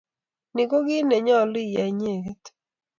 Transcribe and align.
Ni 0.53 0.63
ko 0.69 0.77
kit 0.87 1.03
ne 1.07 1.17
nyolu 1.25 1.59
iyai 1.65 1.89
inyeket. 1.91 2.43